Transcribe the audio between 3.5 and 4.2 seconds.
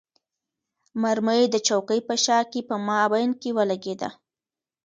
ولګېده.